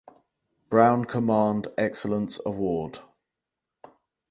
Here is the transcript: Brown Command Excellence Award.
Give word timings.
Brown 0.71 1.05
Command 1.05 1.67
Excellence 1.77 2.39
Award. 2.43 3.01